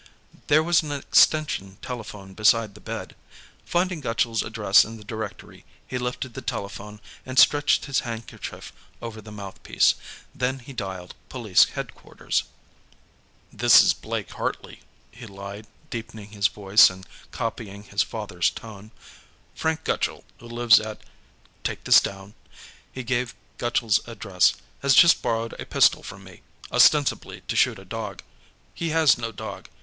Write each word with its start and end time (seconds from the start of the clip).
There 0.47 0.63
was 0.63 0.81
an 0.81 0.91
extension 0.91 1.77
telephone 1.83 2.33
beside 2.33 2.73
the 2.73 2.81
bed. 2.81 3.15
Finding 3.65 4.01
Gutchall's 4.01 4.41
address 4.41 4.83
in 4.83 4.97
the 4.97 5.03
directory, 5.03 5.63
he 5.85 5.99
lifted 5.99 6.33
the 6.33 6.41
telephone, 6.41 6.99
and 7.23 7.37
stretched 7.37 7.85
his 7.85 7.99
handkerchief 7.99 8.73
over 8.99 9.21
the 9.21 9.31
mouthpiece. 9.31 9.93
Then 10.33 10.57
he 10.57 10.73
dialed 10.73 11.13
Police 11.29 11.65
Headquarters. 11.65 12.45
"This 13.53 13.83
is 13.83 13.93
Blake 13.93 14.31
Hartley," 14.31 14.81
he 15.11 15.27
lied, 15.27 15.67
deepening 15.91 16.29
his 16.31 16.47
voice 16.47 16.89
and 16.89 17.05
copying 17.29 17.83
his 17.83 18.01
father's 18.01 18.49
tone. 18.49 18.89
"Frank 19.53 19.83
Gutchall, 19.83 20.23
who 20.39 20.47
lives 20.47 20.79
at...take 20.79 21.83
this 21.83 21.99
down" 22.01 22.33
he 22.91 23.03
gave 23.03 23.35
Gutchall's 23.59 23.99
address 24.07 24.53
"has 24.81 24.95
just 24.95 25.21
borrowed 25.21 25.53
a 25.59 25.65
pistol 25.67 26.01
from 26.01 26.23
me, 26.23 26.41
ostensibly 26.71 27.41
to 27.41 27.55
shoot 27.55 27.77
a 27.77 27.85
dog. 27.85 28.23
He 28.73 28.89
has 28.89 29.19
no 29.19 29.31
dog. 29.31 29.67